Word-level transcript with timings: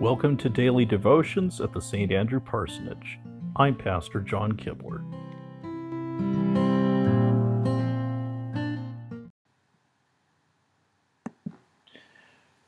Welcome 0.00 0.36
to 0.36 0.48
Daily 0.48 0.84
Devotions 0.84 1.60
at 1.60 1.72
the 1.72 1.80
St. 1.80 2.12
Andrew 2.12 2.38
Parsonage. 2.38 3.18
I'm 3.56 3.74
Pastor 3.74 4.20
John 4.20 4.52
Kibler. 4.52 5.02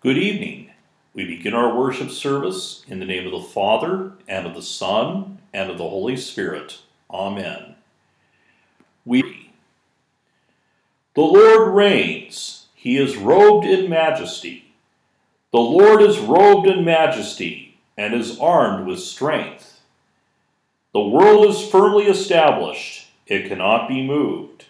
Good 0.00 0.16
evening. 0.16 0.70
We 1.12 1.26
begin 1.26 1.52
our 1.52 1.76
worship 1.76 2.08
service 2.08 2.82
in 2.88 2.98
the 2.98 3.04
name 3.04 3.26
of 3.26 3.32
the 3.32 3.46
Father, 3.46 4.12
and 4.26 4.46
of 4.46 4.54
the 4.54 4.62
Son, 4.62 5.36
and 5.52 5.70
of 5.70 5.76
the 5.76 5.86
Holy 5.86 6.16
Spirit. 6.16 6.78
Amen. 7.10 7.74
We 9.04 9.50
The 11.14 11.20
Lord 11.20 11.74
reigns, 11.74 12.68
he 12.74 12.96
is 12.96 13.18
robed 13.18 13.66
in 13.66 13.90
majesty. 13.90 14.67
The 15.50 15.58
Lord 15.58 16.02
is 16.02 16.18
robed 16.18 16.68
in 16.68 16.84
majesty 16.84 17.78
and 17.96 18.12
is 18.12 18.38
armed 18.38 18.86
with 18.86 19.00
strength. 19.00 19.80
The 20.92 21.00
world 21.00 21.46
is 21.46 21.66
firmly 21.66 22.04
established, 22.04 23.08
it 23.26 23.48
cannot 23.48 23.88
be 23.88 24.06
moved. 24.06 24.66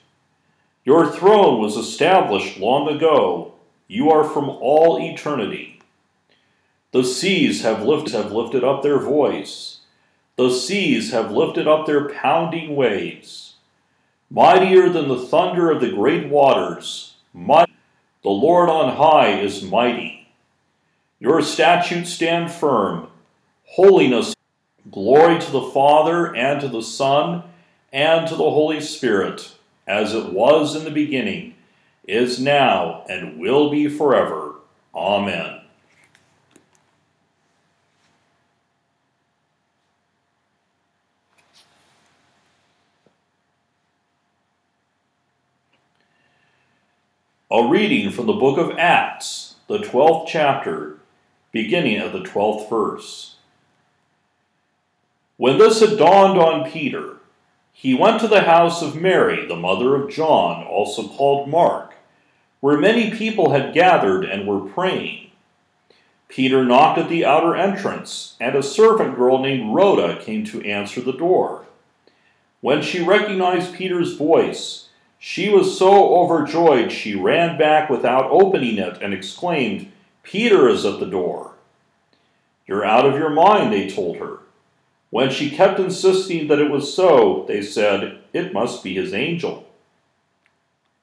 Your 0.84 1.10
throne 1.10 1.60
was 1.60 1.76
established 1.76 2.58
long 2.58 2.88
ago, 2.88 3.54
you 3.88 4.10
are 4.10 4.22
from 4.22 4.48
all 4.48 5.00
eternity. 5.00 5.80
The 6.92 7.02
seas 7.02 7.62
have, 7.62 7.82
lift, 7.82 8.10
have 8.10 8.30
lifted 8.30 8.62
up 8.62 8.82
their 8.82 9.00
voice, 9.00 9.80
the 10.36 10.50
seas 10.50 11.10
have 11.10 11.32
lifted 11.32 11.66
up 11.66 11.86
their 11.86 12.08
pounding 12.08 12.76
waves. 12.76 13.54
Mightier 14.30 14.88
than 14.88 15.08
the 15.08 15.26
thunder 15.26 15.72
of 15.72 15.80
the 15.80 15.90
great 15.90 16.28
waters, 16.28 17.16
mighty, 17.34 17.72
the 18.22 18.30
Lord 18.30 18.68
on 18.68 18.96
high 18.96 19.40
is 19.40 19.62
mighty. 19.62 20.17
Your 21.20 21.42
statutes 21.42 22.12
stand 22.12 22.52
firm. 22.52 23.08
Holiness, 23.64 24.34
glory 24.90 25.40
to 25.40 25.50
the 25.50 25.62
Father, 25.62 26.34
and 26.34 26.60
to 26.60 26.68
the 26.68 26.82
Son, 26.82 27.42
and 27.92 28.28
to 28.28 28.36
the 28.36 28.50
Holy 28.50 28.80
Spirit, 28.80 29.52
as 29.86 30.14
it 30.14 30.32
was 30.32 30.76
in 30.76 30.84
the 30.84 30.92
beginning, 30.92 31.54
is 32.06 32.40
now, 32.40 33.04
and 33.08 33.38
will 33.38 33.68
be 33.68 33.88
forever. 33.88 34.54
Amen. 34.94 35.60
A 47.50 47.66
reading 47.66 48.12
from 48.12 48.26
the 48.26 48.34
book 48.34 48.58
of 48.58 48.78
Acts, 48.78 49.56
the 49.66 49.78
12th 49.78 50.28
chapter 50.28 50.98
beginning 51.52 51.96
at 51.96 52.12
the 52.12 52.20
12th 52.20 52.68
verse. 52.68 53.36
When 55.36 55.58
this 55.58 55.80
had 55.80 55.98
dawned 55.98 56.38
on 56.38 56.70
Peter, 56.70 57.16
he 57.72 57.94
went 57.94 58.20
to 58.20 58.28
the 58.28 58.42
house 58.42 58.82
of 58.82 58.96
Mary, 58.96 59.46
the 59.46 59.54
mother 59.54 59.94
of 59.94 60.10
John, 60.10 60.64
also 60.66 61.06
called 61.06 61.48
Mark, 61.48 61.94
where 62.60 62.76
many 62.76 63.12
people 63.12 63.50
had 63.50 63.72
gathered 63.72 64.24
and 64.24 64.48
were 64.48 64.68
praying. 64.68 65.30
Peter 66.28 66.64
knocked 66.64 66.98
at 66.98 67.08
the 67.08 67.24
outer 67.24 67.56
entrance, 67.56 68.36
and 68.40 68.54
a 68.54 68.62
servant 68.62 69.16
girl 69.16 69.38
named 69.38 69.74
Rhoda 69.74 70.20
came 70.20 70.44
to 70.46 70.62
answer 70.62 71.00
the 71.00 71.12
door. 71.12 71.66
When 72.60 72.82
she 72.82 73.00
recognized 73.00 73.74
Peter's 73.74 74.14
voice, 74.14 74.88
she 75.18 75.48
was 75.48 75.78
so 75.78 76.16
overjoyed 76.16 76.92
she 76.92 77.14
ran 77.14 77.56
back 77.56 77.88
without 77.88 78.28
opening 78.30 78.78
it 78.78 79.00
and 79.00 79.14
exclaimed, 79.14 79.90
Peter 80.28 80.68
is 80.68 80.84
at 80.84 81.00
the 81.00 81.06
door. 81.06 81.54
You're 82.66 82.84
out 82.84 83.06
of 83.06 83.14
your 83.14 83.30
mind, 83.30 83.72
they 83.72 83.88
told 83.88 84.18
her. 84.18 84.40
When 85.08 85.30
she 85.30 85.48
kept 85.48 85.80
insisting 85.80 86.48
that 86.48 86.58
it 86.58 86.70
was 86.70 86.92
so, 86.92 87.46
they 87.48 87.62
said, 87.62 88.18
It 88.34 88.52
must 88.52 88.84
be 88.84 88.94
his 88.94 89.14
angel. 89.14 89.66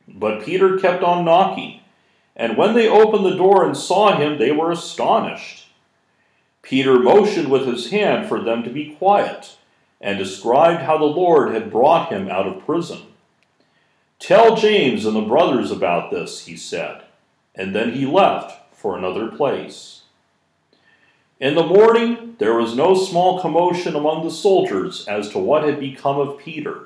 But 0.07 0.45
Peter 0.45 0.77
kept 0.77 1.01
on 1.01 1.25
knocking, 1.25 1.79
and 2.35 2.55
when 2.55 2.75
they 2.75 2.87
opened 2.87 3.25
the 3.25 3.35
door 3.35 3.65
and 3.65 3.75
saw 3.75 4.15
him, 4.15 4.37
they 4.37 4.51
were 4.51 4.69
astonished. 4.69 5.69
Peter 6.61 6.99
motioned 6.99 7.49
with 7.49 7.65
his 7.65 7.89
hand 7.89 8.29
for 8.29 8.39
them 8.39 8.61
to 8.61 8.69
be 8.69 8.93
quiet, 8.93 9.57
and 9.99 10.19
described 10.19 10.83
how 10.83 10.99
the 10.99 11.05
Lord 11.05 11.51
had 11.51 11.71
brought 11.71 12.11
him 12.11 12.29
out 12.29 12.45
of 12.45 12.63
prison. 12.63 13.01
Tell 14.19 14.55
James 14.55 15.03
and 15.03 15.15
the 15.15 15.21
brothers 15.21 15.71
about 15.71 16.11
this, 16.11 16.45
he 16.45 16.55
said, 16.55 17.01
and 17.55 17.73
then 17.73 17.93
he 17.93 18.05
left 18.05 18.61
for 18.85 18.95
another 18.95 19.29
place. 19.29 20.03
In 21.39 21.55
the 21.55 21.65
morning, 21.65 22.35
there 22.37 22.53
was 22.53 22.75
no 22.75 22.93
small 22.93 23.41
commotion 23.41 23.95
among 23.95 24.23
the 24.23 24.29
soldiers 24.29 25.07
as 25.07 25.27
to 25.29 25.39
what 25.39 25.63
had 25.63 25.79
become 25.79 26.19
of 26.19 26.37
Peter. 26.37 26.81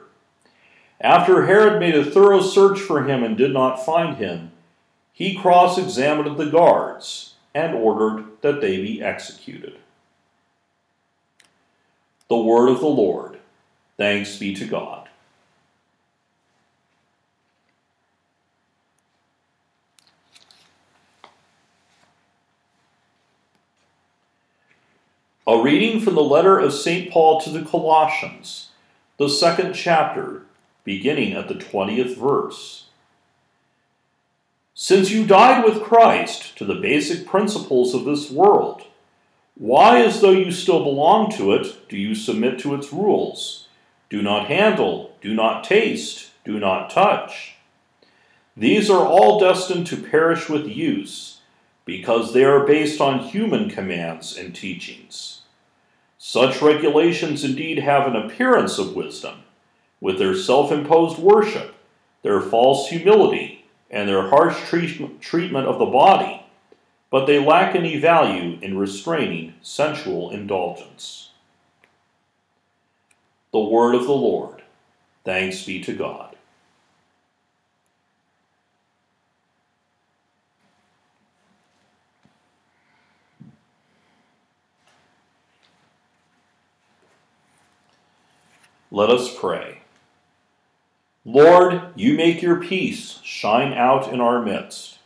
After 1.02 1.46
Herod 1.46 1.78
made 1.78 1.96
a 1.96 2.10
thorough 2.10 2.40
search 2.40 2.80
for 2.80 3.04
him 3.04 3.22
and 3.22 3.38
did 3.38 3.52
not 3.52 3.86
find 3.86 4.16
him, 4.16 4.52
he 5.12 5.36
cross 5.36 5.78
examined 5.78 6.38
the 6.38 6.50
guards 6.50 7.34
and 7.54 7.76
ordered 7.76 8.24
that 8.44 8.62
they 8.62 8.78
be 8.78 9.04
executed. 9.04 9.78
The 12.30 12.38
word 12.38 12.70
of 12.70 12.80
the 12.80 12.88
Lord. 12.88 13.40
Thanks 13.98 14.38
be 14.38 14.56
to 14.56 14.66
God. 14.66 14.99
A 25.50 25.64
reading 25.64 26.00
from 26.00 26.14
the 26.14 26.22
letter 26.22 26.60
of 26.60 26.76
St. 26.76 27.10
Paul 27.10 27.42
to 27.42 27.50
the 27.50 27.64
Colossians, 27.64 28.70
the 29.18 29.28
second 29.28 29.74
chapter, 29.74 30.44
beginning 30.84 31.34
at 31.34 31.48
the 31.48 31.56
20th 31.56 32.16
verse. 32.16 32.90
Since 34.76 35.10
you 35.10 35.26
died 35.26 35.66
with 35.66 35.82
Christ 35.82 36.56
to 36.60 36.66
the 36.66 36.76
basic 36.76 37.26
principles 37.26 37.96
of 37.96 38.06
this 38.06 38.30
world, 38.30 38.84
why, 39.56 40.04
as 40.04 40.22
though 40.22 40.30
you 40.30 40.52
still 40.52 40.84
belong 40.84 41.32
to 41.32 41.54
it, 41.54 41.90
do 41.90 41.98
you 41.98 42.14
submit 42.14 42.60
to 42.60 42.76
its 42.76 42.94
rules? 42.94 43.68
Do 44.08 44.22
not 44.22 44.50
handle, 44.50 45.16
do 45.20 45.34
not 45.34 45.64
taste, 45.64 46.30
do 46.46 46.60
not 46.60 46.92
touch. 46.92 47.56
These 48.56 48.88
are 48.88 49.04
all 49.04 49.40
destined 49.40 49.88
to 49.88 49.98
perish 49.98 50.48
with 50.48 50.68
use, 50.68 51.39
because 51.90 52.34
they 52.34 52.44
are 52.44 52.68
based 52.68 53.02
on 53.02 53.18
human 53.18 53.68
commands 53.68 54.38
and 54.38 54.54
teachings. 54.54 55.42
Such 56.20 56.62
regulations 56.62 57.44
indeed 57.44 57.80
have 57.80 58.06
an 58.06 58.16
appearance 58.16 58.78
of 58.78 58.96
wisdom, 58.96 59.40
with 60.00 60.20
their 60.20 60.36
self 60.36 60.72
imposed 60.72 61.18
worship, 61.18 61.74
their 62.22 62.42
false 62.42 62.90
humility, 62.90 63.66
and 63.90 64.08
their 64.08 64.30
harsh 64.30 64.70
treatment 64.70 65.68
of 65.68 65.80
the 65.80 65.86
body, 65.86 66.46
but 67.10 67.26
they 67.26 67.44
lack 67.44 67.74
any 67.74 67.98
value 68.00 68.60
in 68.62 68.78
restraining 68.78 69.56
sensual 69.64 70.30
indulgence. 70.30 71.32
The 73.52 73.62
Word 73.62 73.96
of 73.96 74.04
the 74.04 74.12
Lord. 74.12 74.62
Thanks 75.26 75.66
be 75.66 75.82
to 75.82 75.94
God. 75.94 76.29
Let 88.92 89.10
us 89.10 89.36
pray. 89.38 89.82
Lord, 91.26 91.94
you 91.96 92.16
make 92.16 92.42
your 92.42 92.56
peace 92.58 93.20
shine 93.24 93.74
out 93.74 94.12
in 94.12 94.20
our 94.20 94.42
midst. 94.42 94.98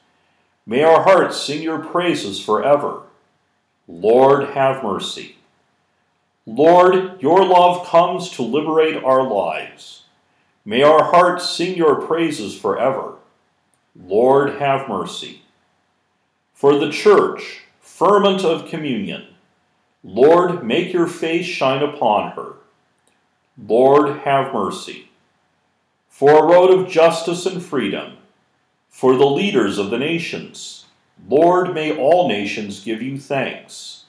May 0.65 0.83
our 0.83 1.03
hearts 1.03 1.41
sing 1.41 1.61
your 1.61 1.79
praises 1.79 2.39
forever. 2.39 3.01
Lord, 3.87 4.49
have 4.51 4.83
mercy. 4.83 5.35
Lord, 6.45 7.21
your 7.21 7.45
love 7.45 7.85
comes 7.87 8.29
to 8.31 8.41
liberate 8.41 9.03
our 9.03 9.27
lives. 9.27 10.03
May 10.65 10.81
our 10.81 11.03
hearts 11.03 11.49
sing 11.49 11.75
your 11.75 11.95
praises 12.07 12.57
forever. 12.57 13.15
Lord, 13.95 14.55
have 14.61 14.87
mercy. 14.87 15.41
For 16.53 16.77
the 16.77 16.91
church, 16.91 17.63
ferment 17.81 18.45
of 18.45 18.69
communion, 18.69 19.25
Lord, 20.03 20.65
make 20.65 20.93
your 20.93 21.07
face 21.07 21.45
shine 21.45 21.83
upon 21.83 22.31
her. 22.31 22.53
Lord, 23.57 24.19
have 24.19 24.53
mercy. 24.53 25.09
For 26.09 26.31
a 26.39 26.47
road 26.47 26.71
of 26.71 26.89
justice 26.91 27.45
and 27.45 27.63
freedom, 27.63 28.17
for 28.89 29.15
the 29.15 29.25
leaders 29.25 29.77
of 29.77 29.89
the 29.89 29.97
nations, 29.99 30.85
Lord, 31.29 31.73
may 31.73 31.97
all 31.97 32.27
nations 32.27 32.83
give 32.83 33.01
you 33.01 33.19
thanks. 33.19 34.05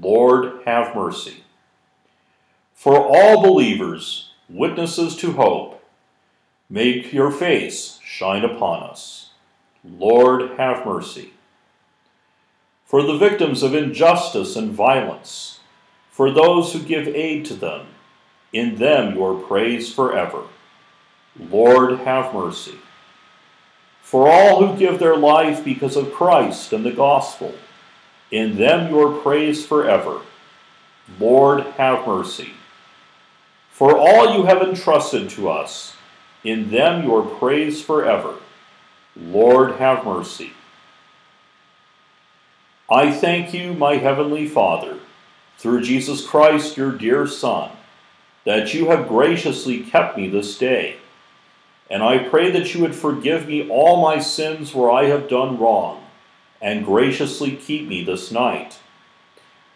Lord, 0.00 0.62
have 0.66 0.94
mercy. 0.94 1.44
For 2.74 2.96
all 2.96 3.42
believers, 3.42 4.32
witnesses 4.48 5.16
to 5.16 5.32
hope, 5.32 5.82
make 6.70 7.12
your 7.12 7.30
face 7.30 7.98
shine 8.04 8.44
upon 8.44 8.82
us. 8.84 9.30
Lord, 9.84 10.52
have 10.58 10.86
mercy. 10.86 11.32
for 12.84 13.02
the 13.02 13.18
victims 13.18 13.62
of 13.62 13.74
injustice 13.74 14.56
and 14.56 14.70
violence, 14.72 15.60
for 16.10 16.30
those 16.30 16.72
who 16.72 16.80
give 16.80 17.08
aid 17.08 17.44
to 17.46 17.54
them. 17.54 17.86
In 18.56 18.76
them 18.76 19.14
your 19.16 19.38
praise 19.38 19.92
forever. 19.92 20.44
Lord, 21.38 21.98
have 21.98 22.32
mercy. 22.32 22.76
For 24.00 24.30
all 24.30 24.64
who 24.64 24.78
give 24.78 24.98
their 24.98 25.14
life 25.14 25.62
because 25.62 25.94
of 25.94 26.14
Christ 26.14 26.72
and 26.72 26.82
the 26.82 26.90
gospel, 26.90 27.54
in 28.30 28.56
them 28.56 28.90
your 28.90 29.20
praise 29.20 29.66
forever. 29.66 30.22
Lord, 31.20 31.64
have 31.76 32.06
mercy. 32.06 32.52
For 33.68 33.94
all 33.94 34.34
you 34.34 34.44
have 34.44 34.62
entrusted 34.62 35.28
to 35.30 35.50
us, 35.50 35.94
in 36.42 36.70
them 36.70 37.04
your 37.04 37.26
praise 37.26 37.82
forever. 37.82 38.36
Lord, 39.14 39.72
have 39.72 40.02
mercy. 40.02 40.52
I 42.88 43.12
thank 43.12 43.52
you, 43.52 43.74
my 43.74 43.96
heavenly 43.96 44.48
Father, 44.48 45.00
through 45.58 45.82
Jesus 45.82 46.26
Christ, 46.26 46.78
your 46.78 46.92
dear 46.92 47.26
Son, 47.26 47.72
that 48.46 48.72
you 48.72 48.86
have 48.86 49.08
graciously 49.08 49.80
kept 49.80 50.16
me 50.16 50.28
this 50.28 50.56
day. 50.56 50.96
And 51.90 52.02
I 52.02 52.18
pray 52.18 52.50
that 52.52 52.72
you 52.72 52.80
would 52.80 52.94
forgive 52.94 53.48
me 53.48 53.68
all 53.68 54.00
my 54.00 54.20
sins 54.20 54.72
where 54.72 54.90
I 54.90 55.06
have 55.06 55.28
done 55.28 55.58
wrong, 55.58 56.04
and 56.62 56.84
graciously 56.84 57.56
keep 57.56 57.86
me 57.86 58.04
this 58.04 58.30
night. 58.30 58.78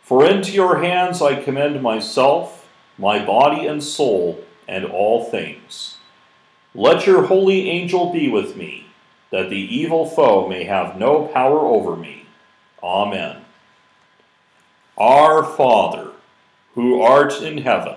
For 0.02 0.24
into 0.24 0.52
your 0.52 0.82
hands 0.82 1.20
I 1.20 1.42
commend 1.42 1.82
myself, 1.82 2.68
my 2.96 3.24
body 3.24 3.66
and 3.66 3.82
soul, 3.82 4.44
and 4.68 4.84
all 4.84 5.24
things. 5.24 5.98
Let 6.72 7.06
your 7.06 7.26
holy 7.26 7.68
angel 7.68 8.12
be 8.12 8.28
with 8.28 8.56
me, 8.56 8.86
that 9.30 9.50
the 9.50 9.56
evil 9.56 10.06
foe 10.06 10.48
may 10.48 10.62
have 10.64 10.96
no 10.96 11.26
power 11.26 11.60
over 11.60 11.96
me. 11.96 12.26
Amen. 12.82 13.44
Our 14.96 15.42
Father, 15.42 16.12
who 16.74 17.02
art 17.02 17.42
in 17.42 17.58
heaven, 17.58 17.96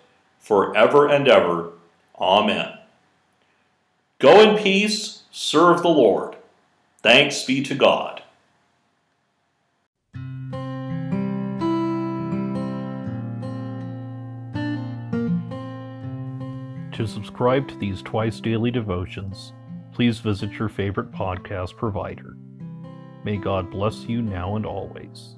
for 0.41 0.75
ever 0.75 1.07
and 1.07 1.27
ever. 1.29 1.71
Amen. 2.19 2.73
Go 4.19 4.41
in 4.41 4.61
peace, 4.61 5.23
serve 5.31 5.81
the 5.81 5.87
Lord. 5.87 6.35
Thanks 7.01 7.45
be 7.45 7.63
to 7.63 7.75
God. 7.75 8.21
To 16.93 17.07
subscribe 17.07 17.67
to 17.69 17.75
these 17.77 18.01
twice 18.03 18.39
daily 18.39 18.69
devotions, 18.69 19.53
please 19.91 20.19
visit 20.19 20.51
your 20.51 20.69
favorite 20.69 21.11
podcast 21.11 21.75
provider. 21.77 22.35
May 23.23 23.37
God 23.37 23.71
bless 23.71 24.03
you 24.03 24.21
now 24.21 24.55
and 24.55 24.65
always. 24.65 25.35